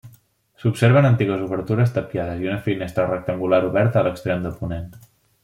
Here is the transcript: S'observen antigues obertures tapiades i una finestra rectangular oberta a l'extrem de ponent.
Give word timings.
S'observen 0.61 1.07
antigues 1.09 1.43
obertures 1.47 1.93
tapiades 1.97 2.41
i 2.45 2.49
una 2.53 2.63
finestra 2.69 3.07
rectangular 3.11 3.61
oberta 3.69 4.03
a 4.03 4.05
l'extrem 4.09 4.49
de 4.49 4.55
ponent. 4.65 4.91